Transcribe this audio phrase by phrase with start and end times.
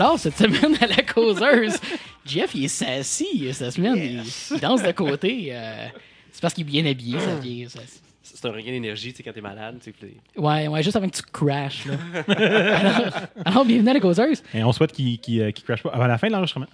[0.00, 1.78] Alors, cette semaine à la causeuse,
[2.24, 3.96] Jeff, il est sassy cette semaine.
[3.96, 4.22] Il-
[4.54, 5.48] Il, danse de côté.
[5.52, 5.86] euh,
[6.32, 7.68] c'est parce qu'il est bien habillé, ça vient.
[7.68, 7.80] ça-
[8.22, 9.76] C'est un regain d'énergie, tu sais, quand t'es malade.
[9.84, 11.84] tu sais, Ouais, ouais, juste avant que tu crashes.
[11.86, 11.94] Là.
[12.76, 13.12] alors,
[13.44, 14.42] alors, bienvenue à la causeuse.
[14.54, 16.66] Et on souhaite qu'il qu'il, euh, qu'il crash pas avant la fin de l'enregistrement.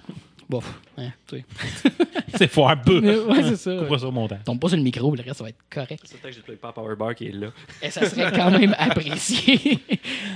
[0.48, 0.60] Bon,
[0.96, 1.44] hein, tu sais.
[2.36, 3.00] C'est fort un peu.
[3.26, 3.76] Ouais, c'est ça.
[3.78, 4.38] Coupera ça au montant.
[4.44, 6.00] Tombe pas sur le micro, le reste, ça va être correct.
[6.04, 7.48] C'est temps que j'ai pas Power Bar qui est là.
[7.82, 9.78] Et ça serait quand même apprécié.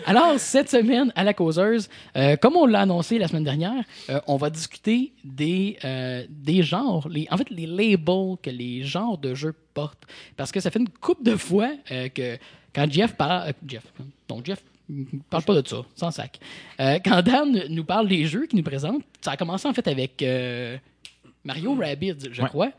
[0.06, 4.20] Alors, cette semaine, à la causeuse, euh, comme on l'a annoncé la semaine dernière, euh,
[4.26, 9.18] on va discuter des, euh, des genres, les, en fait, les labels que les genres
[9.18, 10.04] de jeux portent.
[10.36, 12.38] Parce que ça fait une couple de fois euh, que
[12.74, 13.48] quand Jeff parle.
[13.48, 13.84] euh, Jeff,
[14.26, 14.62] donc Jeff.
[15.30, 16.38] Parle pas de ça, sans sac.
[16.80, 19.86] Euh, quand Dan nous parle des jeux qu'il nous présente, ça a commencé en fait
[19.88, 20.76] avec euh,
[21.44, 22.48] Mario Rabbids, je Ouais.
[22.48, 22.72] crois.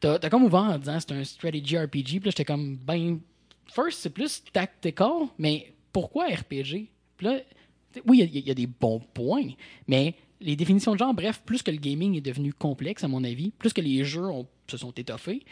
[0.00, 3.18] T'as t'as comme ouvert en disant c'est un strategy RPG, puis là j'étais comme ben
[3.66, 6.88] first c'est plus tactical, mais pourquoi RPG?
[7.16, 7.38] Puis là,
[8.06, 9.48] oui, il y a- il y, a des bons points,
[9.88, 13.24] mais les définitions de genre, bref, plus que le gaming est devenu complexe, à mon
[13.24, 15.42] avis, plus que les jeux ont- se sont étoffés,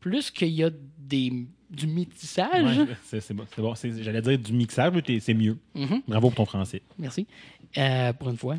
[0.00, 1.30] plus qu'il y a des,
[1.70, 2.78] du métissage.
[2.78, 2.86] Ouais,
[3.20, 3.46] c'est bon.
[3.54, 3.74] c'est bon.
[4.02, 5.56] J'allais dire du mixage, mais c'est mieux.
[5.74, 6.02] Mhm.
[6.06, 6.82] Bravo pour ton français.
[6.98, 7.26] Merci.
[7.76, 8.56] Euh, pour une fois.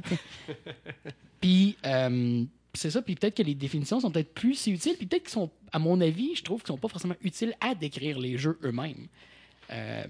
[1.41, 2.43] puis, euh,
[2.73, 3.01] c'est ça.
[3.01, 4.95] Puis peut-être que les définitions sont peut-être plus si utiles.
[4.97, 7.73] Puis peut-être qu'ils sont, à mon avis, je trouve qu'ils sont pas forcément utiles à
[7.75, 9.07] décrire les jeux eux-mêmes.
[9.71, 10.03] Euh,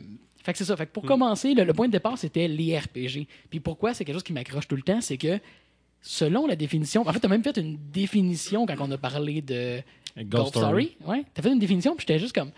[0.43, 0.75] fait que c'est ça.
[0.75, 3.27] Fait que pour commencer, le, le point de départ, c'était les RPG.
[3.49, 5.39] Puis pourquoi c'est quelque chose qui m'accroche tout le temps, c'est que
[6.01, 9.41] selon la définition, en fait, tu as même fait une définition quand on a parlé
[9.41, 9.81] de
[10.17, 10.95] Ghost Story.
[10.95, 10.97] Story.
[11.05, 12.51] Ouais, t'as fait une définition, puis j'étais juste comme.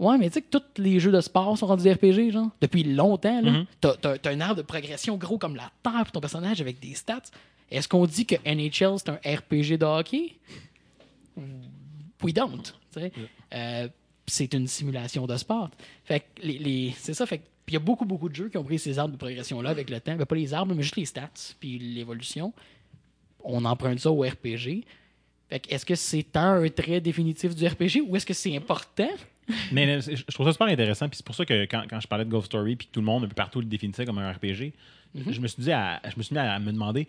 [0.00, 2.48] Ouais, mais tu sais que tous les jeux de sport sont rendus des RPG, genre,
[2.60, 3.40] depuis longtemps.
[3.42, 3.50] là.
[3.50, 3.66] Mhm.
[3.80, 7.22] T'as- un arbre de progression gros comme la terre pour ton personnage avec des stats.
[7.70, 10.36] Est-ce qu'on dit que NHL, c'est un RPG de hockey?
[12.22, 12.62] We don't.
[12.92, 13.12] tu sais.
[13.54, 13.88] Euh,
[14.26, 15.70] c'est une simulation de sport.
[16.04, 17.26] Fait que les, les- c'est ça.
[17.26, 19.70] Fait il y a beaucoup, beaucoup de jeux qui ont pris ces arbres de progression-là
[19.70, 20.16] avec le temps.
[20.16, 22.52] Ben, pas les arbres, mais juste les stats, puis l'évolution.
[23.44, 24.84] On emprunte ça au RPG.
[25.48, 29.08] Fait que est-ce que c'est un trait définitif du RPG ou est-ce que c'est important?
[29.72, 31.08] Mais euh, je trouve ça super intéressant.
[31.08, 33.00] Puis c'est pour ça que quand, quand je parlais de Ghost Story, puis que tout
[33.00, 34.72] le monde, un peu partout, le définissait comme un RPG,
[35.12, 35.32] Mhm.
[35.32, 37.08] je me suis dit à, je me suis mis à me demander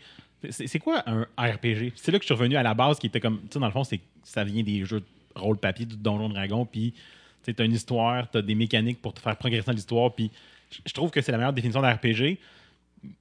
[0.49, 3.19] c'est quoi un RPG C'est là que je suis revenu à la base qui était
[3.19, 3.41] comme.
[3.41, 3.83] Tu sais, dans le fond,
[4.23, 5.05] ça vient des jeux de
[5.39, 6.95] rôle papier, du Donjon Dragon, puis
[7.45, 10.31] tu as une histoire, tu as des mécaniques pour te faire progresser dans l'histoire, puis
[10.71, 12.39] je- je trouve que c'est la meilleure définition d'un RPG.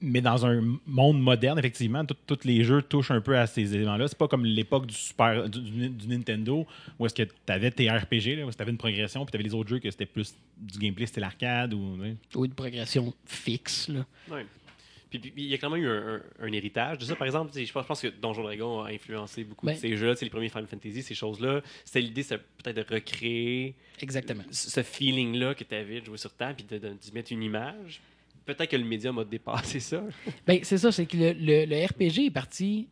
[0.03, 4.09] Mais dans un monde moderne, effectivement, tous les jeux touchent un peu à ces éléments-là.
[4.09, 6.67] C'est pas comme l'époque du Super du, Nintendo
[6.99, 9.37] où est-ce que tu avais tes RPG, là, où tu avais une progression, puis tu
[9.37, 11.97] avais les autres jeux que c'était plus du gameplay, c'était l'arcade ou.
[11.99, 12.15] ouais.
[12.35, 14.05] Ou une progression fixe, là.
[14.31, 14.45] Ouais.
[15.09, 17.17] Puis il y a quand même eu un, un- un héritage de ça.
[17.17, 19.97] Par exemple, je pense, je pense que Donjon Dragon a influencé beaucoup Ben- de ces
[19.97, 21.63] sais, les premiers Final Fantasy, ces choses-là.
[21.85, 24.45] C'était l'idée, c'est peut-être de recréer Exactement.
[24.53, 27.43] ce feeling-là que tu avais de jouer sur table, puis de, de- d'y mettre une
[27.43, 28.01] image.
[28.55, 30.03] Peut-être que le médium a dépassé ça.
[30.47, 32.89] Ben, c'est ça, c'est que le, RPG est parti.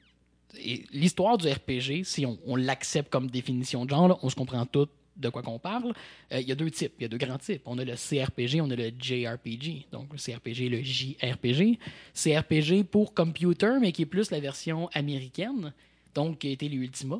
[0.92, 5.28] L'histoire du RPG, si on, l'accepte comme définition de genre, on se comprend tout de
[5.30, 5.92] quoi qu'on parle.
[6.32, 7.62] Euh, Il y a deux types, il y a deux grands types.
[7.66, 9.86] On a le CRPG, on a le JRPG.
[9.91, 11.78] Donc, le CRPG et le JRPG.
[12.14, 15.72] CRPG pour computer, mais qui est plus la version américaine,
[16.14, 17.19] donc qui a été les Ultima.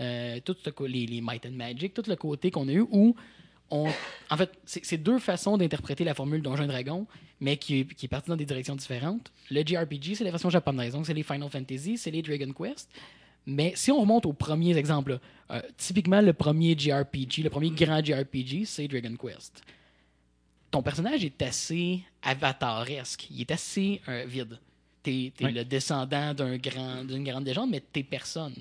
[0.00, 3.14] Euh, tout ce les, les Might and Magic, tout le côté qu'on a eu où
[3.70, 3.88] on,
[4.30, 7.06] en fait, c'est deux façons d'interpréter la formule Donjon et Dragon,
[7.40, 9.30] mais qui, est- qui est partie dans des directions différentes.
[9.50, 12.88] Le JRPG, c'est la version japonaise, donc c'est les Final Fantasy, c'est les Dragon Quest.
[13.46, 15.18] Mais si on remonte aux premiers exemples,
[15.50, 19.62] euh, typiquement le premier JRPG, le premier grand JRPG, c'est Dragon Quest.
[20.70, 24.58] Ton personnage est assez avataresque, il est assez euh, vide.
[25.02, 25.52] T'es es Oui.
[25.52, 28.54] le descendant d'un grand- d'une grande légende, mais t'es personne.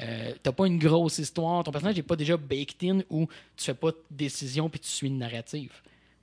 [0.00, 1.62] Euh, T'as pas une grosse histoire.
[1.64, 4.88] Ton personnage n'est pas déjà baked in où tu fais pas de décision puis tu
[4.88, 5.72] suis une narrative.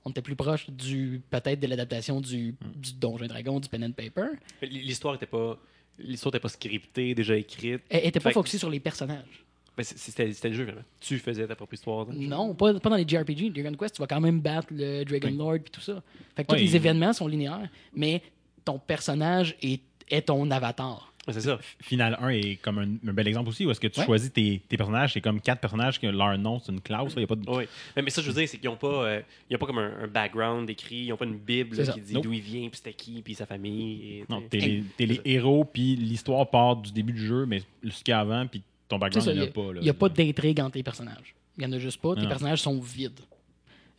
[0.04, 3.84] On était plus proche du peut-être de l'adaptation du, du Donjon et Dragon, du pen
[3.84, 4.36] and paper.
[4.62, 5.58] L'histoire était pas.
[5.98, 7.82] L'histoire n'était pas scriptée, déjà écrite.
[7.88, 9.44] Elle était pas Fait focusée sur les personnages.
[9.76, 10.82] Ben, C'était le jeu, vraiment.
[11.00, 12.06] Tu faisais ta propre histoire.
[12.12, 13.50] Non, pas, pas dans les JRPG.
[13.52, 15.36] Dragon Quest, tu vas quand même battre le Dragon Oui.
[15.36, 16.02] Lord puis tout ça.
[16.36, 18.22] Fait que tous les événements sont linéaires, mais
[18.64, 19.80] ton personnage est,
[20.10, 21.11] est ton avatar.
[21.30, 21.58] C'est ça.
[21.80, 24.06] Final 1 est comme un, un bel exemple aussi, où est-ce que tu Ouais.
[24.06, 27.12] choisis tes, tes personnages, c'est comme quatre personnages que leur nom, c'est une clause.
[27.16, 27.48] Il y a pas de...
[27.48, 27.64] Oui.
[27.94, 29.78] Mais, mais ça, je veux dire, c'est qu'ils n'ont pas, euh, ils ont pas comme
[29.78, 32.24] un, un background écrit, ils n'ont pas une Bible là, qui dit Nope.
[32.24, 34.18] d'où il vient, puis c'était qui, puis sa famille.
[34.18, 37.46] Et, Non, tu t'es les, t'es les héros, puis l'histoire part du début du jeu,
[37.46, 39.52] mais ce qu'il y a avant, puis ton background, ça, il Il n'y n'y a
[39.52, 39.72] pas.
[39.72, 39.90] là.
[39.90, 41.36] a, pas d'intrigue entre les personnages.
[41.56, 42.16] Il n'y en a juste pas.
[42.16, 42.28] Tes Non.
[42.28, 43.20] personnages sont vides.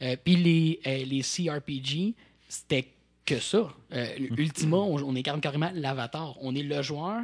[0.01, 2.13] Euh, Puis les, euh, les CRPG,
[2.49, 2.85] c'était
[3.25, 3.73] que ça.
[3.93, 6.35] Euh, Ultima, on, on incarne carrément l'avatar.
[6.41, 7.21] On est le joueur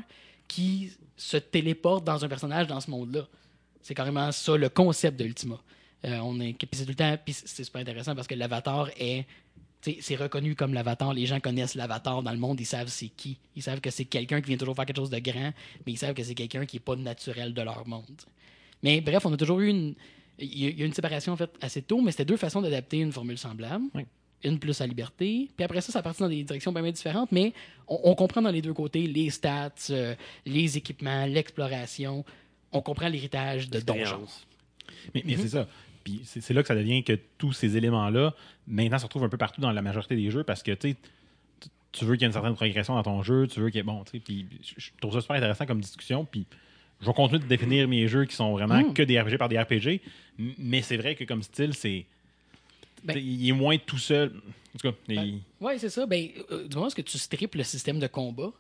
[0.48, 3.28] qui se téléporte dans un personnage dans ce monde-là.
[3.82, 5.60] C'est carrément ça le concept de Ultima.
[6.06, 9.26] Euh, on est, c'est tout le temps, c'est super intéressant parce que l'avatar est
[9.82, 11.14] c'est reconnu comme l'avatar.
[11.14, 13.38] Les gens connaissent l'avatar dans le monde, ils savent c'est qui.
[13.56, 15.54] Ils savent que c'est quelqu'un qui vient toujours faire quelque chose de grand,
[15.86, 18.04] mais ils savent que c'est quelqu'un qui n'est pas naturel de leur monde.
[18.84, 19.96] Mais bref, on a toujours eu une.
[20.38, 23.12] Il y a une séparation en fait assez tôt, mais c'était deux façons d'adapter une
[23.12, 23.86] formule semblable.
[23.94, 24.06] Oui.
[24.44, 25.50] Une plus à liberté.
[25.56, 27.54] Puis après ça, ça partit dans des directions bien, différentes, mais
[27.88, 30.16] on, on comprend dans les deux côtés les stats, euh,
[30.46, 32.24] les équipements, l'exploration.
[32.72, 34.26] On comprend l'héritage de donjon.
[35.14, 35.38] Mais, Mhm.
[35.38, 35.68] c'est ça.
[36.04, 38.34] Puis c'est là que ça devient que tous ces éléments-là,
[38.68, 40.96] maintenant, se retrouvent un peu partout dans la majorité des jeux parce que tu sais,
[41.60, 43.78] tu- tu veux qu'il y ait une certaine progression dans ton jeu, tu veux qu'il
[43.78, 43.84] y ait.
[43.84, 44.46] Bon, tu sais, puis
[44.78, 46.24] je trouve ça super intéressant comme discussion.
[46.26, 46.46] Puis
[47.02, 48.94] je vais continuer de définir mes jeux qui sont vraiment Mm.
[48.94, 50.00] que des RPG par des RPG.
[50.58, 52.06] Mais c'est vrai que comme style, c'est.
[53.04, 54.30] Ben- il est moins tout seul.
[54.76, 56.06] En tout cas, Ben, il- Oui, c'est ça.
[56.06, 58.52] Ben, euh, du moment que tu strippes le système de combat,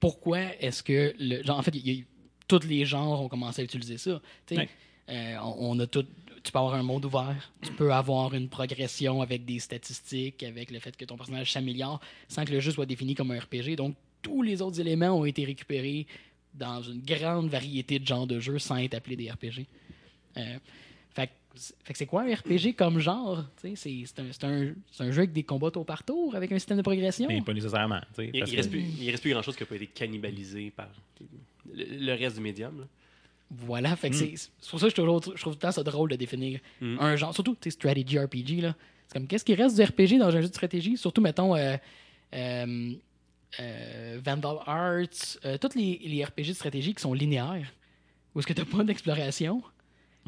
[0.00, 1.14] pourquoi est-ce que.
[1.18, 2.06] Le, genre, en fait, il y a eu-
[2.46, 4.20] tous les genres ont commencé à utiliser ça.
[4.50, 4.68] Ouais.
[5.10, 6.04] euh, on, on a tout.
[6.42, 10.70] Tu peux avoir un monde ouvert, tu peux avoir une progression avec des statistiques, avec
[10.70, 13.76] le fait que ton personnage s'améliore, sans que le jeu soit défini comme un RPG.
[13.76, 16.06] Donc, tous les autres éléments ont été récupérés
[16.54, 19.66] dans une grande variété de genres de jeux sans être appelés des RPG.
[20.38, 20.58] Euh,
[21.54, 23.44] c'est- fait que c'est quoi un RPG comme genre?
[23.56, 26.50] C'est c'est un, c'est un, c'est un jeu avec des combats tour par tour, avec
[26.52, 27.26] un système de progression?
[27.28, 28.00] mais pas nécessairement.
[28.18, 29.86] Il, parce il que- reste plus, il reste plus grand chose qui n'a pas été
[29.86, 30.88] cannibalisé par
[31.74, 32.80] le, le reste du médium.
[32.80, 32.86] là.
[33.50, 34.18] Voilà, fait que Mm.
[34.18, 36.16] c'est c'est pour ça que je trouve, je trouve tout le temps ça drôle de
[36.16, 36.96] définir Mm.
[37.00, 38.60] un genre, surtout tu sais, strategy RPG.
[38.60, 38.74] là.
[39.06, 40.96] C'est comme qu'est-ce qui reste du RPG dans un jeu de stratégie?
[40.98, 41.76] Surtout, mettons, euh,
[42.34, 42.92] euh,
[43.60, 47.72] euh, Vandal Arts, euh, tous les, les RPG de stratégie qui sont linéaires,
[48.34, 49.62] où est-ce que tu pas d'exploration?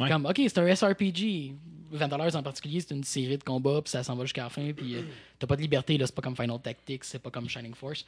[0.08, 1.54] Comme, ok, c'est un SRPG.
[1.92, 4.48] Vandal Arts en particulier, c'est une série de combats, puis ça s'en va jusqu'à la
[4.48, 5.02] fin, puis euh,
[5.38, 8.04] t'as pas de liberté, là, c'est pas comme Final Tactics, c'est pas comme Shining Force.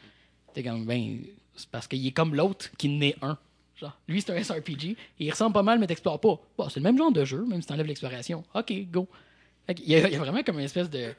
[0.55, 1.19] T'es comme, ben,
[1.57, 3.37] c'est parce qu'il est comme l'autre qui n'est un.
[3.75, 6.39] Genre, lui, c'est un SRPG, il ressemble pas mal, mais t'explores pas.
[6.57, 8.45] Bon, c'est le même genre de jeu, même si t'enlèves l'exploration.
[8.55, 9.09] Ok, go.
[9.75, 11.13] Qu'il y, il y a vraiment comme une espèce de.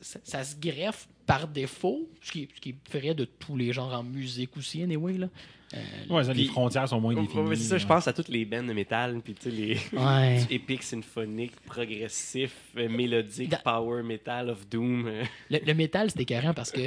[0.00, 2.74] Ça, se greffe par défaut, ce qui, ce qui
[3.14, 5.14] de tous les genres en musique aussi, anyway.
[5.18, 5.28] Là.
[5.74, 5.78] Euh,
[6.08, 7.42] Ouais, ça, les frontières sont moins définies.
[7.48, 9.78] ouais, c'est ça, je pense à toutes les bands de métal, puis tu sais, les
[9.92, 10.44] ouais.
[10.50, 15.06] épiques, symphoniques, progressifs, euh, mélodiques, Da- power metal of doom.
[15.06, 15.22] euh.
[15.48, 16.80] Le, le métal, c'est écœurant parce que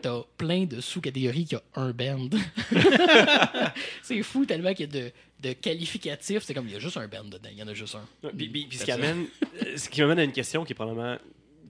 [0.00, 2.28] t'as plein de sous-catégories qui a un band.
[4.02, 6.42] c'est fou tellement qu'il y a de, de qualificatifs.
[6.44, 8.06] C'est comme, il y a juste un band dedans, il y en a juste un.
[8.26, 9.26] Ouais, Puis, puis- puis ce, qui amène,
[9.64, 11.16] euh, ce qui m'amène à une question qui est probablement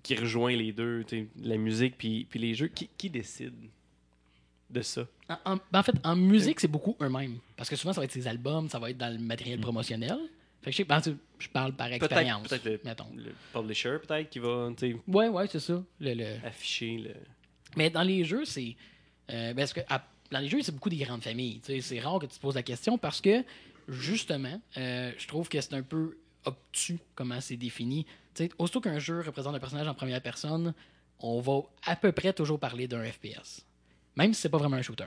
[0.02, 1.04] qui rejoint les deux,
[1.42, 2.68] la musique puis, puis les jeux.
[2.68, 3.54] Qui, qui décide
[4.70, 5.06] de ça?
[5.28, 7.38] En, en- ben, en fait, en musique, c'est beaucoup eux-mêmes.
[7.56, 10.18] Parce que souvent, ça va être ses albums, ça va être dans le matériel promotionnel.
[10.62, 11.00] Fait que je sais, ben,
[11.38, 12.48] je parle par expérience.
[12.48, 14.70] peut-être le, le publisher peut-être qui va
[15.06, 15.82] Ouais, ouais, c'est ça.
[16.00, 17.10] Le, le- afficher le.
[17.76, 18.74] Mais dans les jeux, c'est.
[19.30, 21.60] euh, parce que à- dans les jeux, c'est beaucoup des grandes familles.
[21.80, 23.42] C'est rare que tu te poses la question parce que,
[23.88, 28.04] justement, euh, je trouve que c'est un peu obtus comment c'est défini.
[28.34, 30.74] Tu sais, aussitôt qu'un jeu représente un personnage en première personne,
[31.20, 33.64] on va à peu près toujours parler d'un FPS.
[34.16, 35.06] Même si c'est pas vraiment un shooter.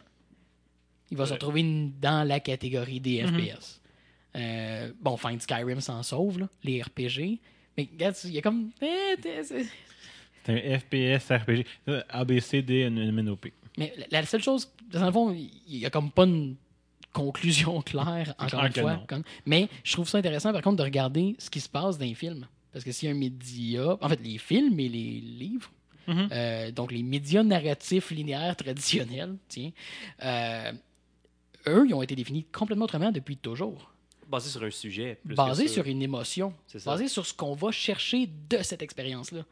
[1.09, 1.63] Il va se retrouver
[2.01, 3.81] dans la catégorie des FPS.
[4.37, 7.39] Euh, bon, Find Skyrim s'en sauve, là, les RPG.
[7.77, 8.71] Mais regarde, il y a comme.
[8.81, 9.65] eh, c'est-
[10.47, 11.65] un FPS RPG.
[12.09, 13.47] ABCD MNOP.
[13.77, 16.55] Mais la- la seule chose, dans le fond, il n'y a comme pas une
[17.13, 19.03] conclusion claire, encore Clair une fois.
[19.07, 22.05] comme- mais je trouve ça intéressant, par contre, de regarder ce qui se passe dans
[22.05, 22.47] les films.
[22.73, 25.69] Parce que s'il y a un média, en fait, les films et les livres,
[26.07, 26.29] Mhm.
[26.31, 29.71] euh, donc les médias narratifs linéaires traditionnels, tiens,
[30.23, 30.71] euh,
[31.67, 33.93] eux, ils ont été définis complètement autrement depuis toujours.
[34.29, 35.19] Basé sur un sujet.
[35.25, 35.73] Plus Basés que ça.
[35.75, 36.53] sur une émotion.
[36.67, 36.91] C'est ça.
[36.91, 39.43] Basés sur ce qu'on va chercher de cette expérience-là.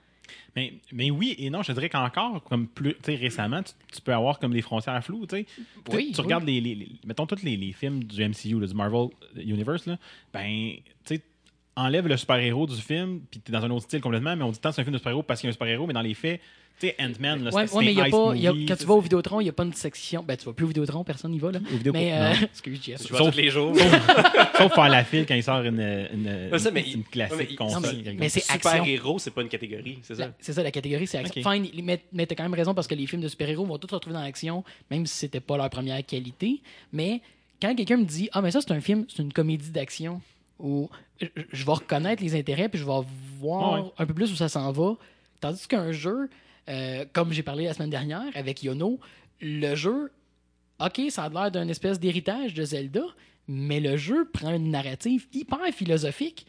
[0.55, 4.39] Mais, mais oui et non, je dirais qu'encore, comme plus récemment, tu, tu peux avoir
[4.39, 5.25] comme des frontières floues.
[5.25, 5.43] Tu, sais.
[5.45, 5.61] Tu-
[5.95, 6.25] Oui, tu oui.
[6.25, 9.85] regardes les, les- les- mettons tous les, les films du MCU, là, du Marvel Universe,
[9.85, 9.97] là,
[10.33, 10.73] ben,
[11.05, 11.21] tu sais,
[11.79, 14.59] enlève le super-héros du film, puis t'es dans un autre style complètement, mais on dit
[14.59, 16.01] tant que c'est un film de super-héros parce qu'il y a un super-héros, mais dans
[16.01, 16.39] les faits,
[16.79, 18.65] tu sais, Ant-Man, là, Ouais, c'est ouais, mais y a un pas, y a- movie,
[18.65, 20.23] quand tu vas au Vidéotron, il n'y a pas une section.
[20.23, 21.51] Ben, tu vas plus au Vidéotron, personne n'y va.
[21.51, 21.59] Là.
[21.73, 23.01] Au Vidéo- Mais, euh, excuse, Jeff.
[23.05, 23.75] Tu Sauf- tous les jours.
[24.57, 28.01] Sauf faire la file quand il sort une, une, ça, mais classique ouais, console, non,
[28.05, 28.71] mais- mais c'est action.
[28.71, 30.27] Super-héros, c'est pas une catégorie, c'est ça?
[30.27, 31.41] La- C'est ça, la catégorie, c'est action.
[31.41, 31.53] Ok.
[31.53, 33.89] Fine, mais, mais t'as quand même raison parce que les films de super-héros vont tous
[33.89, 36.61] se retrouver dans l'action, même si c'était pas leur première qualité.
[36.93, 37.19] Mais
[37.61, 40.21] quand quelqu'un me dit Ah, mais ça, c'est un film, c'est une comédie d'action,
[40.59, 40.89] où
[41.19, 43.01] je, vais reconnaître les intérêts puis je vais
[43.39, 43.91] voir ouais.
[43.97, 44.95] un peu plus où ça s'en va.
[45.39, 46.29] Tandis qu'un jeu,
[46.69, 48.99] euh, comme j'ai parlé la semaine dernière avec Yono,
[49.41, 50.11] le jeu,
[50.79, 53.01] OK, ça a l'air d'un espèce d'héritage de Zelda,
[53.47, 56.45] mais le jeu prend une narrative hyper philosophique.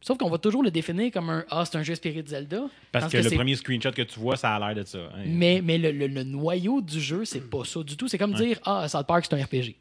[0.00, 2.64] Sauf qu'on va toujours le définir comme un Ah, c'est un jeu inspiré de Zelda.
[2.92, 4.98] Parce que, le premier screenshot que tu vois, ça a l'air de ça.
[4.98, 5.22] hein.
[5.26, 8.06] mais, mais le, le- le noyau du jeu, c'est pas ça du tout.
[8.06, 9.76] C'est comme dire Ah, South Park, c'est un RPG.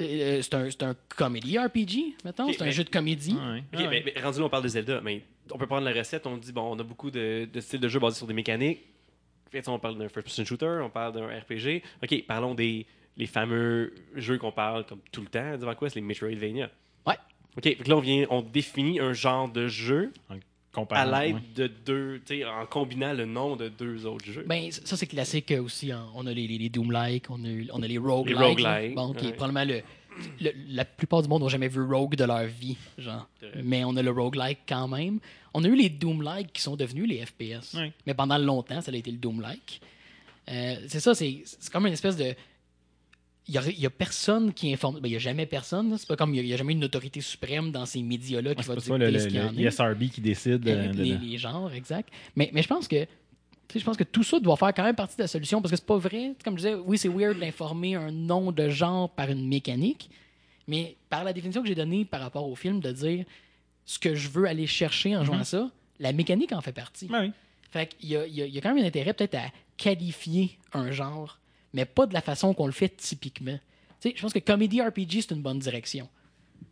[0.00, 2.50] Euh, c'est un, c'est un comedy RPG, mettons.
[2.52, 3.34] C'est un mais- jeu de comédie.
[3.34, 3.88] Ouais, Ok, ouais.
[3.88, 6.36] mais, mais rendu là, on parle de Zelda, mais on peut prendre la recette, on
[6.36, 8.80] dit, bon, on a beaucoup de, de styles de jeu basés sur des mécaniques.
[9.50, 11.82] Fait, on parle d'un first-person shooter, on parle d'un RPG.
[12.02, 12.86] OK, parlons des
[13.16, 16.68] les fameux jeux qu'on parle comme tout le temps devant quoi, c'est les Metroidvania.
[17.06, 17.14] Ouais.
[17.56, 20.12] OK, fait que là, on, vient, on définit un genre de jeu
[20.90, 24.44] à l'aide de deux, tu sais, en combinant le nom de deux autres jeux.
[24.46, 25.92] Ben, ça, c'est classique euh, aussi.
[25.92, 26.06] hein.
[26.14, 28.38] On a les, les, les Doom-like, on a, on a les roguelike.
[28.38, 29.02] Les roguelike, là.
[29.02, 29.34] Bon, qui est ouais.
[29.34, 29.82] probablement le,
[30.40, 32.76] le- La plupart du monde n'ont jamais vu Rogue de leur vie.
[32.98, 33.28] Genre.
[33.62, 35.18] Mais on a le roguelike quand même.
[35.54, 37.74] On a eu les Doom-like qui sont devenus les FPS.
[37.74, 37.92] Ouais.
[38.06, 39.80] Mais pendant longtemps, ça a été le Doom-like.
[40.50, 42.34] Euh, c'est ça, c'est c'est comme une espèce de.
[43.46, 45.00] Il n'y a, personne qui informe.
[45.00, 45.98] Ben, il n'y a jamais personne.
[45.98, 48.62] C'est pas comme il n'y a, jamais une autorité suprême dans ces médias-là Ouais, qui
[48.62, 49.60] va ça, le, ce qu'il y en le.
[49.60, 50.66] ESRB qui décide.
[50.66, 52.08] euh, de- les, genres, exact.
[52.36, 53.06] Mais, mais je pense que
[53.74, 55.76] je pense que tout ça doit faire quand même partie de la solution parce que
[55.76, 56.32] c'est pas vrai.
[56.42, 60.08] Comme je disais, oui, c'est weird d'informer un nom de genre par une mécanique,
[60.66, 63.24] mais par la définition que j'ai donnée par rapport au film, de dire
[63.84, 65.70] ce que je veux aller chercher en jouant à ça,
[66.00, 67.08] la mécanique en fait partie.
[67.12, 67.30] Oui.
[67.70, 70.56] Fait qu'il y a, y a- y a quand même un intérêt peut-être à qualifier
[70.72, 71.38] un genre,
[71.74, 73.58] mais pas de la façon qu'on le fait typiquement.
[74.00, 76.08] Tu sais, je pense que Comedy RPG, c'est une bonne direction.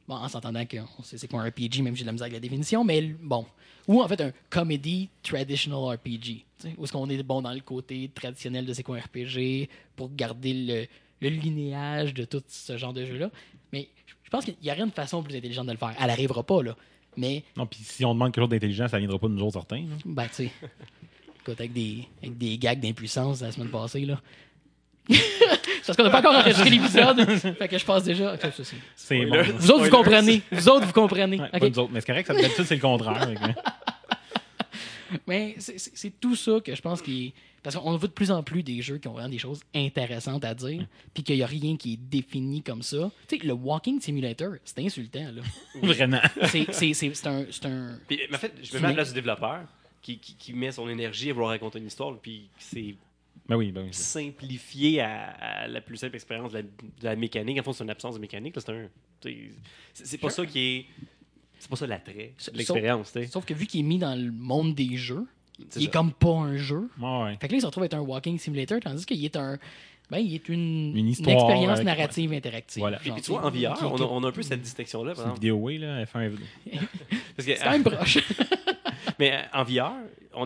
[0.09, 2.25] Bon, en s'entendant qu'on sait c'est quoi un RPG, même si j'ai de la misère
[2.25, 3.45] avec la définition, mais bon.
[3.89, 6.45] Ou en fait un Comedy Traditional RPG.
[6.79, 10.15] Où est-ce qu'on est bon dans le côté traditionnel de c'est quoi un RPG pour
[10.15, 10.87] garder le,
[11.21, 13.31] le linéage de tout ce genre de jeu-là.
[13.73, 13.89] Mais
[14.25, 15.95] je pense qu'il y aurait une façon plus intelligente de le faire.
[16.01, 16.77] Elle n'arrivera pas, là.
[17.17, 19.55] Mais Non, puis si on demande quelque chose d'intelligent, ça viendra pas de nous autres
[19.55, 19.81] certains.
[19.83, 19.97] là.
[20.05, 20.53] ben, tu sais.
[21.41, 24.21] Écoute, avec des, avec des gags d'impuissance la semaine passée, là.
[25.11, 25.17] C'est
[25.87, 27.29] parce qu'on n'a pas encore enregistré l'épisode.
[27.39, 28.37] fait que je passe déjà.
[28.97, 29.43] C'est- bon.
[29.57, 30.43] Vous autres, vous comprenez.
[30.53, 31.39] Vous autres, vous comprenez.
[31.41, 31.61] Ouais, Ok.
[31.61, 33.29] Pas nous autres, mais c'est correct, ça, d'habitude, c'est le contraire.
[35.27, 37.35] Mais c'est- tout ça que je pense qui.
[37.63, 40.45] Parce qu'on voit de plus en plus des jeux qui ont vraiment des choses intéressantes
[40.45, 43.11] à dire, puis qu'il n'y a rien qui est défini comme ça.
[43.29, 45.43] Tu sais, le Walking Simulator, c'est insultant, là.
[45.83, 46.21] Vraiment.
[46.47, 47.45] C'est- C'est c'est- c'est un.
[47.51, 49.61] c'est un Puis, mais en fait, je me mets à la place du développeur
[50.01, 52.95] qui, qui, qui met son énergie à vouloir raconter une histoire, puis c'est
[53.49, 53.89] Ben oui, ben oui.
[53.93, 56.69] simplifié à, à la plus simple expérience de la, de
[57.03, 57.59] la mécanique.
[57.59, 58.55] En fond, c'est une absence de mécanique.
[58.57, 58.89] là, C'est un.
[59.95, 60.87] C'est pas ça qui est.
[61.59, 63.13] C'est pas ça l'attrait Sauf- de l'expérience.
[63.13, 63.27] tu sais.
[63.27, 65.27] Sauf que vu qu'il est mis dans le monde des jeux,
[65.59, 65.91] il est ça.
[65.93, 66.89] comme pas un jeu.
[67.01, 67.37] Ouais.
[67.41, 69.59] Fait que là, il se retrouve être un walking simulator, tandis qu'il est un.
[70.11, 72.81] Ben, il est une, Une histoire expérience avec- narrative interactive.
[72.81, 72.99] Voilà.
[72.99, 74.61] Puis, Genre, puis tu vois, en VR, qui- on a, on a un peu cette
[74.61, 75.15] distinction-là.
[75.17, 76.05] C'est vidéo, oui, là.
[76.05, 76.39] F1, F2.
[77.37, 78.19] Parce que, C'est quand même proche.
[79.23, 79.93] Mais euh, en VR,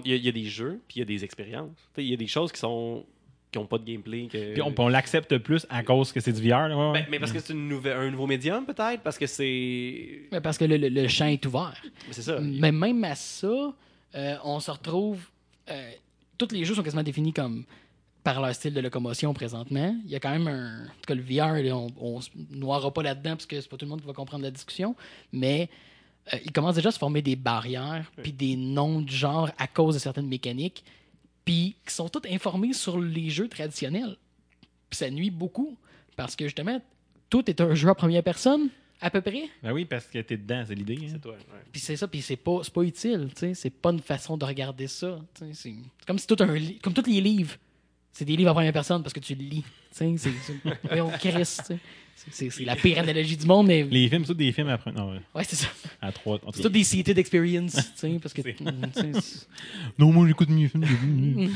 [0.04, 1.76] il y, a- il y a des jeux, puis il y a des expériences.
[1.96, 3.04] Il y a des choses qui sont
[3.52, 4.26] qui n'ont pas de gameplay.
[4.30, 4.52] Que...
[4.54, 6.68] Puis on, on l'accepte plus à cause que c'est du VR.
[6.68, 6.92] Là, ouais, ouais.
[7.02, 9.02] Ben, mais parce que c'est un nouveau médium, peut-être?
[9.02, 10.22] Parce que c'est.
[10.32, 11.80] Mais parce que le, le- le champ est ouvert.
[12.10, 12.38] C'est ça.
[12.40, 13.72] Mais même à ça,
[14.14, 15.20] euh, on se retrouve.
[15.70, 15.90] euh,
[16.38, 17.64] tous les jeux sont quasiment définis comme
[18.24, 19.96] par leur style de locomotion présentement.
[20.04, 20.82] Il y a quand même un.
[20.84, 23.84] En tout cas, le VR, on, se noiera pas là-dedans parce que c'est pas tout
[23.86, 24.96] le monde qui va comprendre la discussion.
[25.32, 25.70] Mais
[26.32, 29.66] euh, il commence déjà à se former des barrières puis des noms de genre à
[29.66, 30.84] cause de certaines mécaniques
[31.44, 34.16] puis qui sont toutes informés sur les jeux traditionnels.
[34.90, 35.76] Puis ça nuit beaucoup
[36.16, 36.80] parce que justement,
[37.30, 38.68] tout est un jeu à première personne,
[39.00, 39.48] à peu près.
[39.62, 40.96] Ben oui, parce que t'es dedans, c'est l'idée.
[41.02, 41.08] hein.
[41.12, 41.32] C'est toi.
[41.32, 41.62] ouais.
[41.70, 43.54] Puis c'est ça, puis c'est pas, c'est pas utile, tu sais.
[43.54, 45.18] C'est pas une façon de regarder ça.
[45.34, 45.52] tu sais.
[45.54, 45.74] C'est
[46.06, 46.46] comme si tout un
[46.82, 47.56] comme tous les livres,
[48.12, 49.64] c'est des livres à première personne parce que tu le lis.
[49.96, 50.14] tu sais.
[50.16, 50.30] C'est
[50.90, 51.78] tu sais.
[52.30, 54.92] C'est- la pire analogie du monde, mais Les films, c'est tous des films après.
[54.92, 55.68] Non, ouais, ouais, c'est ça.
[56.00, 56.40] à trois.
[56.54, 58.42] C'est tout des seated experience, tu sais, parce que
[59.98, 60.84] Non, moi, j'écoute mieux films.
[60.84, 61.50] j'ai vu.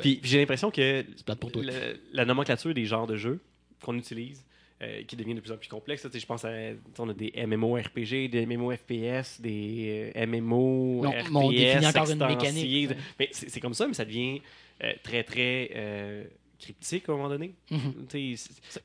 [0.00, 1.62] Puis, puis j'ai l'impression que c'est plate pour toi.
[1.62, 3.40] le- la nomenclature des genres de jeux
[3.82, 4.44] qu'on utilise,
[4.82, 6.06] euh, qui devient de plus en plus complexe.
[6.12, 6.50] Je pense à
[6.98, 12.10] on a des MMORPG, des MMOFPS, des euh, MMO, Non, RPS, mais on définit encore
[12.10, 12.90] une mécanique.
[13.18, 14.40] Mais c'est c'est comme ça, mais ça devient
[14.82, 16.24] euh, très, très euh,
[16.60, 17.54] cryptique à un moment donné.
[17.70, 18.06] Mhm.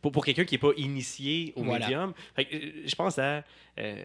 [0.02, 1.86] Pour, pour quelqu'un qui n'est pas initié au Voilà.
[1.86, 2.14] médium.
[2.36, 3.44] Fait euh, je pense à
[3.78, 4.04] euh,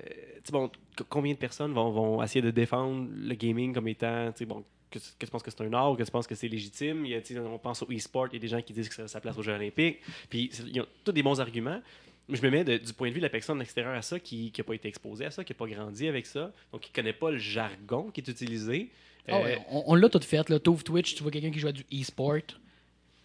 [0.53, 0.71] bon,
[1.09, 5.25] combien de personnes vont, vont essayer de défendre le gaming comme étant bon, que, que
[5.25, 7.05] tu penses que c'est un art ou que tu penses que c'est légitime?
[7.07, 8.73] Il y a, tu sais, on pense au e-sport, il y a des gens qui
[8.73, 10.01] disent que ça a sa place aux Jeux Olympiques.
[10.29, 11.81] Puis ils ont tous des bons arguments.
[12.29, 14.53] Je me mets de- du point de vue de la personne extérieure à ça qui
[14.57, 16.95] n'a pas été exposée à ça, qui n'a pas grandi avec ça, donc qui ne
[16.95, 18.89] connaît pas le jargon qui est utilisé.
[19.29, 20.43] Ah ouais, on on l'a tout fait.
[20.61, 22.37] T'ouvres Twitch, tu vois quelqu'un qui joue à du e-sport.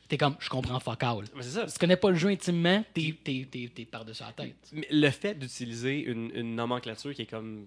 [0.07, 1.25] T'es comme, je comprends fuck all.
[1.41, 1.67] c'est ça.
[1.67, 4.69] Si tu connais pas le jeu intimement, t'es, t'es, t'es, t'es par-dessus la tête.
[4.71, 7.65] Mais le fait d'utiliser une, une nomenclature qui est comme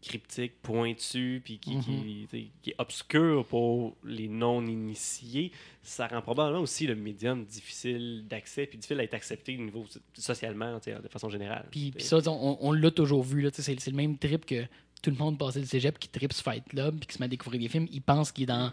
[0.00, 5.50] cryptique, pointue, puis qui, qui- sais, qui est obscure pour les non-initiés,
[5.82, 9.84] ça rend probablement aussi le médium difficile d'accès, puis difficile à être accepté au niveau
[10.14, 11.66] socialement, de façon générale.
[11.72, 13.40] Puis, puis ça, on, on l'a toujours vu.
[13.40, 14.62] Là, tu sais, c'est, c'est le même trip que
[15.02, 17.24] tout le monde passé le cégep qui tripe sur Fight Club puis qui se met
[17.26, 17.88] à découvrir des films.
[17.90, 18.70] Il pense qu'il est dans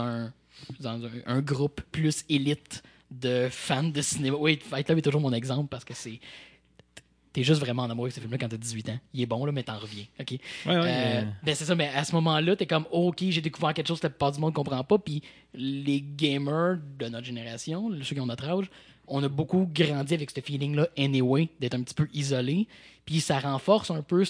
[0.00, 0.32] un,
[0.80, 4.36] dans un, un groupe plus élite de fans de cinéma.
[4.38, 6.20] Oui, Fight Club est toujours mon exemple parce que c'est.
[7.32, 8.98] T'es juste vraiment en amour avec ce film-là quand t'as 18 ans.
[9.12, 10.04] Il est bon, là, mais t'en reviens.
[10.18, 10.30] OK?
[10.32, 13.74] Ouais, ouais, Euh, ben c'est ça, mais à ce moment-là, t'es comme, OK, j'ai découvert
[13.74, 14.98] quelque chose que la plupart du monde comprend pas.
[14.98, 15.22] Puis
[15.54, 18.66] les gamers de notre génération, ceux qui ont notre âge,
[19.06, 22.66] on a beaucoup grandi avec ce feeling-là, anyway, d'être un petit peu isolé.
[23.04, 24.24] Puis ça renforce un peu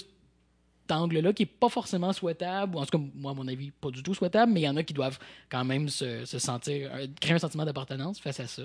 [0.91, 3.91] angle-là qui est pas forcément souhaitable, ou en tout cas, moi, à mon avis, pas
[3.91, 5.19] du tout souhaitable, mais il y en a qui doivent
[5.49, 8.63] quand même se, se sentir, euh, créer un sentiment d'appartenance face à ça.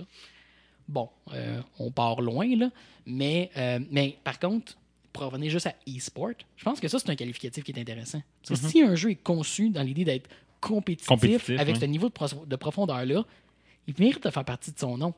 [0.88, 2.70] Bon, euh, on part loin, là,
[3.06, 4.74] mais, euh, mais par contre,
[5.12, 8.20] pour revenir juste à e-sport, je pense que ça, c'est un qualificatif qui est intéressant.
[8.46, 10.28] Parce que si un jeu est conçu dans l'idée d'être
[10.60, 13.24] compétitif, Compétitif, avec ce niveau de, pro- de profondeur-là,
[13.86, 15.14] il mérite de faire partie de son nom.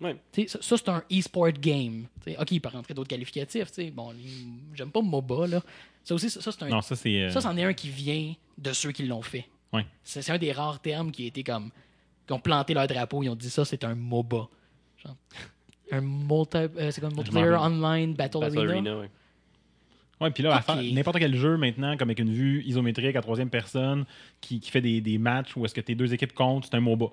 [0.00, 0.16] Ouais.
[0.48, 2.06] Ça, ça, c'est un e-sport game.
[2.24, 3.68] Tu sais, OK, il peut rentrer d'autres qualificatifs.
[3.68, 3.90] tu sais.
[3.90, 4.14] Bon,
[4.74, 5.46] j'aime pas MOBA.
[5.46, 5.62] Là.
[6.02, 7.22] Ça aussi, ça, ça, c'est un, Non, ça, c'est.
[7.22, 9.46] euh, ça, c'en est un qui vient de ceux qui l'ont fait.
[9.72, 9.84] Ouais.
[10.02, 11.70] C'est un des rares termes qui a été comme.
[12.26, 14.48] qui ont planté leur drapeau, ils ont dit ça, c'est un MOBA.
[15.04, 15.16] Genre,
[15.92, 18.72] un multi, euh, c'est comme multiplayer online battle, Battle arena.
[18.72, 19.10] Arena, ouais.
[20.20, 20.64] Ouais, puis là, à Ok.
[20.66, 24.04] faire n'importe quel jeu maintenant, comme avec une vue isométrique à troisième personne,
[24.42, 26.80] qui, qui fait des, des matchs où est-ce que tes deux équipes comptent, c'est un
[26.80, 27.06] MOBA.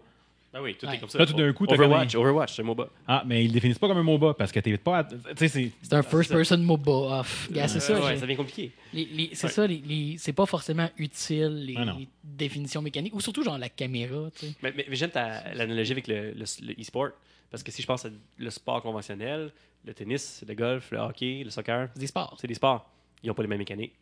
[0.58, 0.96] Ah oui, tout Ouais.
[0.96, 1.20] est comme ça.
[1.20, 2.90] Là, tout d'un coup, t'as Overwatch, comme Overwatch, c'est un MOBA.
[3.08, 5.00] Ah, mais ils le définissent pas comme un MOBA parce que t'es pas.
[5.00, 5.72] à- Tu sais, c'est.
[5.84, 6.92] C'est un first-person MOBA.
[7.20, 7.50] off.
[7.54, 8.00] C'est ça.
[8.04, 8.72] Ouais, ça devient compliqué.
[8.92, 9.50] c'est Ouais.
[9.52, 13.70] ça, les- les- c'est pas forcément utile, les Ah définitions mécaniques, ou surtout genre la
[13.70, 14.30] caméra.
[14.64, 17.10] Mais, mais, mais j'aime ta- l'analogie avec le, le, le e-sport.
[17.52, 19.52] Parce que si je pense à le sport conventionnel,
[19.86, 22.36] le tennis, le golf, le hockey, le soccer, C'est des sports.
[22.42, 22.90] c'est des sports.
[23.24, 23.94] Ils n'ont pas les mêmes mécaniques,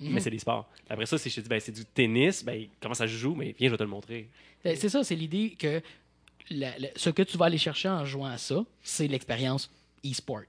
[0.00, 0.12] Mhm.
[0.12, 0.68] mais c'est des sports.
[0.88, 3.34] Après ça, si je te dis, ben, c'est du tennis, ben, comment ça se joue,
[3.34, 4.28] mais viens, je vais te le montrer.
[4.64, 5.80] Ben, C'est ça, c'est l'idée que
[6.50, 9.70] la- la- ce que tu vas aller chercher en jouant à ça, c'est l'expérience
[10.04, 10.42] e-sport.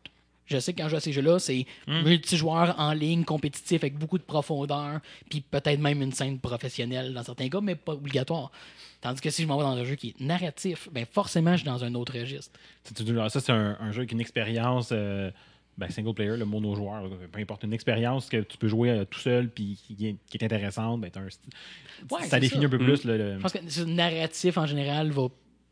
[0.46, 1.66] Je sais que quand je joue à ces jeux-là, c'est
[2.04, 7.24] multijoueur en ligne, compétitif, avec beaucoup de profondeur, puis peut-être même une scène professionnelle dans
[7.24, 8.52] certains cas, mais pas obligatoire.
[9.02, 11.58] Tandis que si je m'en vais dans un jeu qui est narratif, ben forcément, je
[11.58, 12.58] suis dans un autre registre.
[12.84, 14.90] tu- tu- alors ça, c'est un, un jeu avec une expérience.
[14.92, 15.30] euh,
[15.80, 19.06] ben, single player, le mono-joueur, là, peu importe, une expérience que tu peux jouer euh,
[19.06, 21.24] tout seul puis qui, est- qui est intéressante, ben, un
[22.16, 22.68] Ouais, ça définit ça.
[22.68, 25.28] un peu plus le, le- Je pense que ce narratif en général va.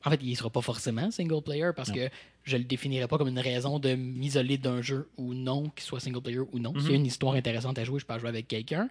[0.06, 1.96] En fait, il ne sera pas forcément single player parce Non.
[1.96, 2.10] que
[2.44, 6.00] je le définirais pas comme une raison de m'isoler d'un jeu ou non, qu'il soit
[6.00, 6.74] single player ou non.
[6.80, 8.88] S'il y a une histoire intéressante à jouer, je peux en jouer avec quelqu'un.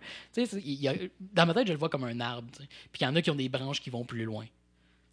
[1.33, 2.49] Dans ma tête, je le vois comme un arbre.
[2.59, 4.45] Puis il y en a qui ont des branches qui vont plus loin.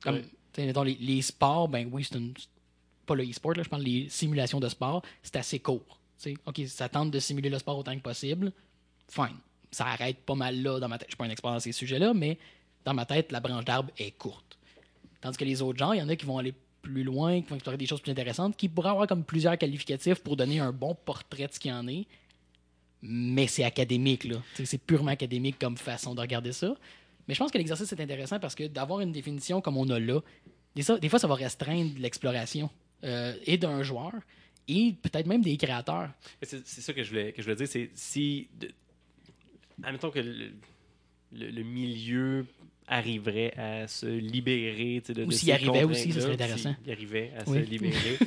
[0.01, 0.21] Comme, Ouais.
[0.21, 2.33] tu sais, mettons, les, les sports, ben oui, c'est une.
[3.05, 5.99] Pas le e-sport, là, je parle des simulations de sport, c'est assez court.
[6.45, 8.51] OK, ça tente de simuler le sport autant que possible.
[9.09, 9.37] Fine.
[9.71, 11.07] Ça arrête pas mal là dans ma tête.
[11.09, 12.37] Je suis pas un expert dans ces sujets-là, mais
[12.85, 14.57] dans ma tête, la branche d'arbre est courte.
[15.21, 17.49] Tandis que les autres gens, il y en a qui vont aller plus loin, qui
[17.49, 20.71] vont explorer des choses plus intéressantes, qui pourraient avoir comme plusieurs qualificatifs pour donner un
[20.71, 22.05] bon portrait de ce qu'il y en est.
[23.01, 24.37] Mais c'est académique, là.
[24.63, 26.75] C'est purement académique comme façon de regarder ça.
[27.27, 29.99] Mais je pense que l'exercice est intéressant parce que d'avoir une définition comme on a
[29.99, 30.19] là,
[30.75, 32.69] des fois, ça va restreindre l'exploration
[33.03, 34.13] euh, et d'un joueur
[34.67, 36.09] et peut-être même des créateurs.
[36.41, 38.47] C'est ça que je voulais, que je voulais dire, c'est si.
[38.59, 38.69] De...
[39.83, 40.51] Admettons que le,
[41.33, 42.45] le- le milieu
[42.87, 46.75] arriverait à se libérer de, Ou s'il arrivait aussi, ça serait intéressant.
[46.83, 47.59] s'il arrivait à Oui.
[47.59, 48.17] se libérer.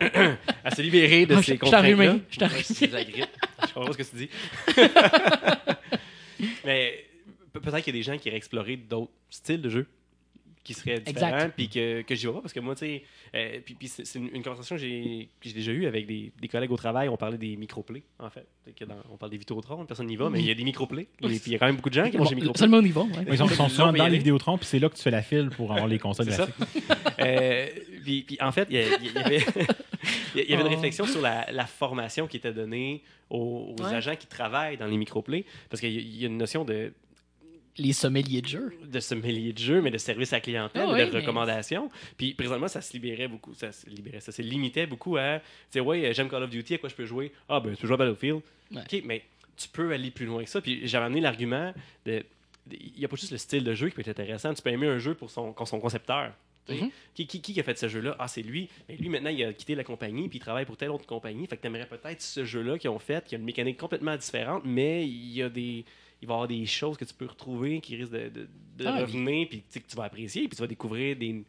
[0.64, 2.18] à se libérer de Ah, ces je- je t'en contraintes-là.
[2.30, 2.46] je t'en
[2.86, 3.26] de la grippe.
[3.68, 4.28] Je comprends pas ce que tu dis.
[6.64, 7.04] Mais
[7.52, 9.86] pe- peut-être qu'il y a des gens qui iraient explorer d'autres styles de jeu
[10.68, 11.54] qui seraient différents, Exact.
[11.56, 13.02] puis que, que j'y vais pas, parce que moi, tu sais,
[13.34, 16.70] euh, puis, puis c'est une, une conversation que j'ai déjà eue avec des, des collègues
[16.72, 18.46] au travail, on parlait des microplays, en fait.
[18.64, 20.64] Fait que dans- on parle des Vidéotron, personne n'y va, mais il y a des
[20.64, 22.34] microplays, et puis il y a quand même beaucoup de gens qui vont Bon, chez
[22.34, 22.58] Microplay.
[22.58, 23.00] seulement on y va.
[23.02, 23.08] ouais.
[23.30, 25.48] Ils sont, sont souvent dans les Vidéotron, puis c'est là que tu fais la file
[25.56, 26.54] pour avoir les consoles graphiques.
[27.20, 27.66] Euh,
[28.04, 30.68] puis, puis en fait, il y, avait, il y avait une Oh.
[30.68, 33.94] réflexion sur la, la formation qui était donnée aux, aux Ouais.
[33.94, 36.92] agents qui travaillent dans les microplays, parce qu'il y, y a une notion de,
[37.78, 38.72] Les sommeliers de jeu.
[38.84, 41.90] de sommelier de jeu, mais de service à clientèle, oui, de mais- recommandations.
[42.16, 45.44] Puis présentement, ça se libérait beaucoup, ça se libérait, ça se limitait beaucoup à, tu
[45.70, 47.32] sais, ouais, j'aime Call of Duty, à quoi je peux jouer?
[47.48, 48.40] Ah ben, tu peux jouer à Battlefield.
[48.72, 48.80] Ouais.
[48.82, 49.22] Ok, mais
[49.56, 50.60] tu peux aller plus loin que ça.
[50.60, 51.72] Puis j'avais amené l'argument
[52.04, 52.24] de,
[52.70, 54.52] il n'y a pas juste le style de jeu qui peut être intéressant.
[54.54, 56.32] Tu peux aimer un jeu pour son, son concepteur.
[56.70, 56.90] Mhm.
[57.14, 58.14] qui, qui, qui a fait ce jeu-là?
[58.18, 58.68] Ah, c'est lui.
[58.90, 61.46] Mais lui, maintenant, il a quitté la compagnie, puis il travaille pour telle autre compagnie.
[61.46, 64.14] Fait que tu aimerais peut-être ce jeu-là qu'ils ont fait, qui a une mécanique complètement
[64.18, 65.86] différente, mais il y a des.
[66.20, 68.86] Il va y avoir des choses que tu peux retrouver qui risquent de, de, de
[68.86, 71.44] Ah, revenir, puis tu sais, que tu vas apprécier, puis tu vas découvrir des.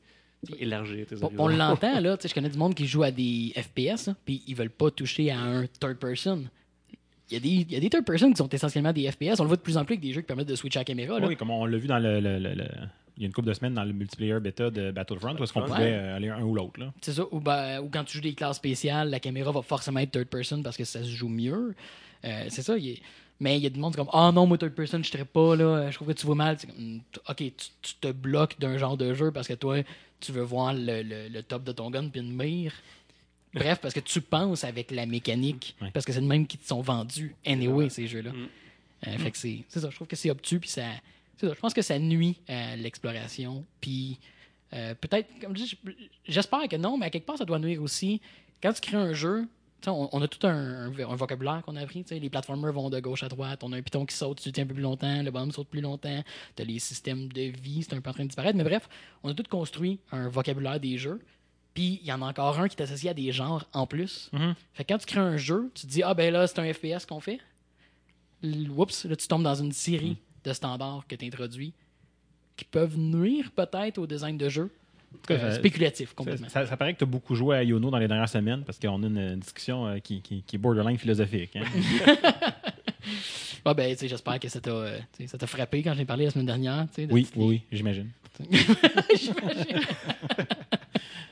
[0.45, 2.15] Tu vas élargir tes On, on l'entend, là.
[2.17, 4.69] Tu sais, je connais du monde qui joue à des FPS, hein, puis ils veulent
[4.69, 6.45] pas toucher à un third person.
[7.31, 9.39] Il y, a des, il y a des third person qui sont essentiellement des FPS.
[9.39, 10.81] On le voit de plus en plus avec des jeux qui permettent de switcher à
[10.81, 11.19] la caméra.
[11.19, 11.27] Là.
[11.27, 12.67] Oui, comme on l'a vu dans le, le- le- le-
[13.17, 15.53] Il y a une couple de semaines dans le multiplayer bêta de Battlefront, où est-ce
[15.53, 15.67] qu'on Ouais.
[15.67, 16.79] pouvait euh, aller un ou l'autre.
[16.79, 16.91] là.
[17.01, 17.23] C'est ça.
[17.31, 20.27] Ou, ben, ou quand tu joues des classes spéciales, la caméra va forcément être third
[20.27, 21.75] person parce que ça se joue mieux.
[22.25, 22.77] Euh, c'est ça.
[22.77, 23.01] il est-
[23.41, 25.55] Mais il y a du monde comme Ah non, moi, third person, je serais pas
[25.55, 25.89] là.
[25.89, 26.57] Je trouve que tu vois mal.
[26.57, 26.99] Comme, Hmm,
[27.29, 29.77] ok, tu, tu te bloques d'un genre de jeu parce que toi,
[30.19, 32.73] tu veux voir le, le- le top de ton gun puis une mire.
[33.53, 35.89] Bref, parce que tu penses avec la mécanique, Ouais.
[35.91, 38.31] parce que c'est le même qui te sont vendus anyway, ces jeux-là.
[38.31, 38.47] Mm.
[39.07, 40.83] Euh, Fait que c'est ça, je trouve que c'est obtus, puis ça,
[41.37, 44.19] c'est ça, je pense que ça nuit à l'exploration, puis
[44.73, 45.91] euh, peut-être, comme je dis, je-
[46.27, 48.21] j'espère que non, mais à quelque part, ça doit nuire aussi.
[48.61, 49.47] Quand tu crées un jeu,
[49.87, 52.05] on, on a tout un, un- un vocabulaire qu'on a appris.
[52.11, 53.63] Les platformers vont de gauche à droite.
[53.63, 55.21] On a un piton qui saute, tu tiens un peu plus longtemps.
[55.23, 56.23] Le bonhomme saute plus longtemps.
[56.55, 58.57] Tu as les systèmes de vie, c'est un peu en train de disparaître.
[58.57, 58.87] Mais bref,
[59.23, 61.19] on a tout construit un vocabulaire des jeux.
[61.73, 64.29] Puis il y en a encore un qui est associé à des genres en plus.
[64.33, 64.55] Mhm.
[64.73, 66.73] Fait que quand tu crées un jeu, tu te dis Ah ben là, c'est un
[66.73, 67.39] FPS qu'on fait.
[68.43, 71.73] Oups, là tu tombes dans une série de standards que tu introduis
[72.55, 74.71] qui peuvent nuire peut-être au design de jeu.
[75.31, 76.49] Euh, spéculatif complètement.
[76.49, 78.79] ça- ça paraît que tu as beaucoup joué à Yono dans les dernières semaines parce
[78.79, 81.55] qu'on a une, discussion euh, qui, qui- qui est borderline philosophique.
[81.55, 81.63] hein.
[83.65, 86.45] Ah ben, j'espère que ça t'a, euh, ça t'a frappé quand j'ai parlé la semaine
[86.47, 86.87] dernière.
[86.97, 88.09] de oui, oui, oui, j'imagine.
[89.15, 89.79] J'imagine.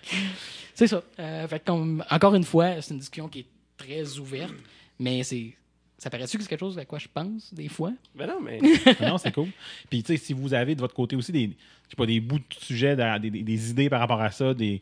[0.74, 1.02] c'est ça.
[1.20, 3.46] Euh, fait comme, encore une fois, c'est une discussion qui est
[3.78, 4.54] très ouverte,
[5.00, 5.54] mais c'est.
[5.98, 7.92] Ça paraît-tu que c'est quelque chose à quoi je pense des fois?
[8.16, 8.60] Ben non, mais.
[9.02, 9.48] Non, c'est cool.
[9.90, 12.20] Puis, tu sais, si vous avez de votre côté aussi des, je sais pas, des
[12.20, 14.82] bouts de sujet, des, des- des idées par rapport à ça, des, vous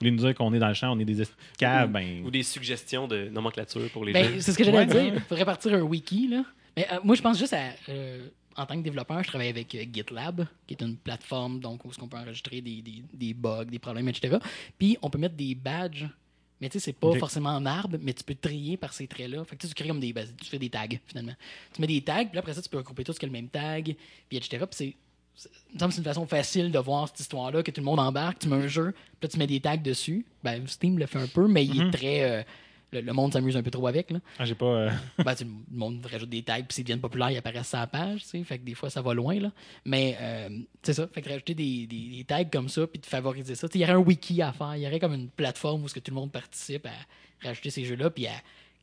[0.00, 2.22] voulez nous dire qu'on est dans le champ, on est des escaves, ben.
[2.24, 4.40] Ou des suggestions de nomenclature pour les Ben, jeux.
[4.40, 5.14] c'est ce que j'allais Ouais, dire.
[5.14, 6.28] Il faudrait partir un wiki.
[6.28, 6.44] Là.
[6.76, 7.70] Mais euh, moi, je pense juste à.
[7.88, 11.84] euh, en tant que développeur, je travaille avec euh, GitLab, qui est une plateforme donc,
[11.86, 14.36] où on peut enregistrer des, des, des bugs, des problèmes, etc.
[14.78, 16.06] Puis on peut mettre des badges.
[16.60, 19.44] Mais tu sais, c'est pas forcément en arbre, mais tu peux trier par ces traits-là.
[19.44, 20.12] Fait que tu sais, tu crées comme des.
[20.12, 21.34] tu fais des tags, finalement.
[21.72, 23.32] Tu mets des tags, puis après ça, tu peux regrouper tout ce qui a le
[23.32, 23.94] même tag,
[24.28, 24.58] puis etc.
[24.58, 24.94] Puis c'est.
[25.34, 27.80] c'est- il me semble que c'est une façon facile de voir cette histoire-là, que tout
[27.80, 30.26] le monde embarque, tu mets un jeu, puis là, tu mets des tags dessus.
[30.44, 32.22] Ben, Steam le fait un peu, mais il est très.
[32.24, 32.42] euh,
[32.92, 34.10] le, le monde s'amuse un peu trop avec.
[34.10, 34.20] Là.
[34.38, 34.66] Ah, j'ai pas.
[34.66, 34.90] euh,
[35.24, 37.86] Ben, tu le monde rajoute des tags, puis s'ils deviennent populaires, ils apparaissent sur la
[37.86, 38.44] page, tu sais.
[38.44, 39.52] Fait que des fois, ça va loin, là.
[39.84, 40.48] Mais, euh,
[40.82, 41.06] c'est ça.
[41.08, 43.68] Fait que rajouter des, des- des tags comme ça, puis de favoriser ça.
[43.68, 44.76] Tu sais, Il y aurait un wiki à faire.
[44.76, 47.70] Il y aurait comme une plateforme où ce que tout le monde participe à rajouter
[47.70, 48.32] ces jeux-là, puis à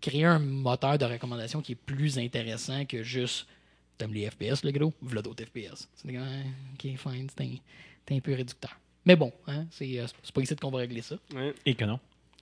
[0.01, 3.47] créer un moteur de recommandation qui est plus intéressant que juste
[3.97, 5.87] t'aimes les FPS, le gros, v'là d'autres FPS.
[5.95, 6.43] C'est comme, hein,
[6.75, 8.77] ok, fine, c'est un, un peu réducteur.
[9.05, 11.15] Mais bon, hein, c'est euh, c'est pas ici qu'on va régler ça.
[11.33, 11.53] Ouais.
[11.65, 11.99] Et que non.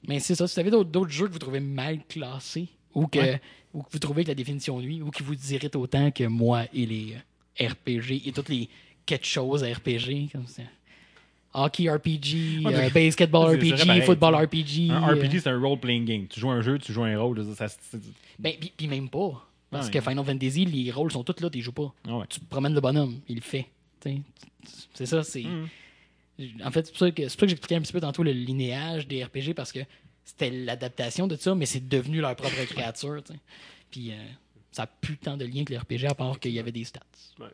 [0.08, 0.48] Mais c'est ça.
[0.48, 3.42] Si vous avez d'autres jeux que vous trouvez mal classés ou que, Ouais.
[3.74, 6.64] ou que vous trouvez que la définition nuit ou qui vous irritent autant que moi
[6.74, 7.16] et les
[7.62, 8.70] euh, RPG et toutes les
[9.06, 10.64] quelque chose RPG comme ça.
[11.54, 14.36] Hockey RPG, Ouais, euh, basketball RPG, football.
[14.36, 14.90] RPG.
[14.92, 16.28] Un euh, RPG, c'est un role-playing game.
[16.28, 17.46] Tu joues un jeu, tu joues un rôle.
[17.56, 17.68] Ça,
[18.38, 19.48] ben, puis, même pas.
[19.72, 21.94] Parce que Final Fantasy, les rôles sont tous là, tu joues pas.
[22.08, 22.26] ouais.
[22.30, 23.68] Tu promènes le bonhomme, il le fait.
[24.94, 25.44] C'est ça, c'est.
[25.44, 25.68] Mhm.
[26.64, 28.24] En fait, c'est pour ça que, c'est pour ça que j'expliquais un petit peu tantôt
[28.24, 29.80] le linéage des RPG parce que
[30.24, 33.24] c'était l'adaptation de ça, mais c'est devenu leur propre créature.
[33.24, 33.34] tu.
[33.92, 34.16] Puis euh,
[34.72, 36.84] ça a plus tant de lien que les RPG à part qu'il y avait des
[36.84, 37.00] stats.
[37.40, 37.48] Ouais.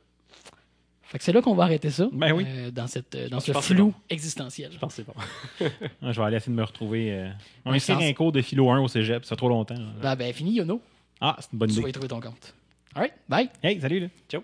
[1.04, 2.08] Fait que c'est là qu'on va arrêter ça.
[2.14, 2.46] Ben oui.
[2.48, 3.94] euh, dans cette, euh, dans Je ce flou bon.
[4.10, 4.72] existentiel.
[4.72, 5.72] Je pense que c'est bon.
[6.12, 7.12] Je vais aller essayer de me retrouver.
[7.12, 7.30] euh,
[7.66, 9.76] On inscrire sans- un cours de philo 1 au cégep, ça fait trop longtemps.
[9.76, 9.92] là.
[10.02, 10.82] Ben, ben fini, Yono.
[11.20, 11.90] Ah, c'est une bonne Tu vas idée.
[11.90, 12.56] y trouver ton compte.
[12.96, 13.50] Alright, bye.
[13.62, 14.08] Hey, salut là.
[14.30, 14.42] Ciao.